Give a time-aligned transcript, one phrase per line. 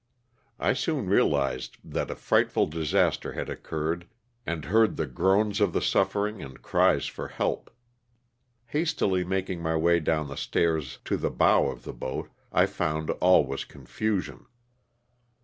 [0.59, 4.07] I soon realized that a frightful disaster had occurred
[4.47, 7.69] and heard the groans of the suffering and cries for help.
[8.65, 13.11] Hastily making my way down the stairs to the bow of the boat, I found
[13.21, 14.47] all was confusion.